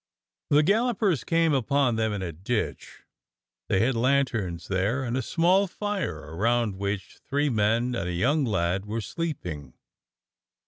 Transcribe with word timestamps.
The 0.49 0.63
gallopers 0.63 1.23
came 1.23 1.53
upon 1.53 1.95
them 1.95 2.11
in 2.11 2.23
a 2.23 2.31
ditch. 2.31 3.03
They 3.69 3.81
had 3.81 3.93
lanterns 3.93 4.67
there 4.67 5.03
and 5.03 5.15
a 5.15 5.21
small 5.21 5.67
fire 5.67 6.33
around 6.35 6.77
which 6.77 7.19
three 7.19 7.49
men 7.51 7.93
and 7.93 8.09
a 8.09 8.13
young 8.13 8.43
lad 8.43 8.87
were 8.87 9.01
sleeping. 9.01 9.75